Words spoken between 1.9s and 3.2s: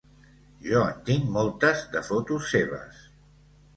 de fotos seves.